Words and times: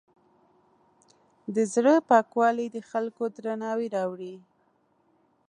د 1.55 1.57
زړۀ 1.73 1.95
پاکوالی 2.09 2.67
د 2.71 2.77
خلکو 2.89 3.23
درناوی 3.35 3.87
راوړي. 3.95 4.35